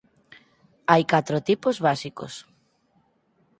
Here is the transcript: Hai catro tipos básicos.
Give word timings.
Hai 0.91 1.03
catro 1.13 1.37
tipos 1.49 1.75
básicos. 1.87 2.33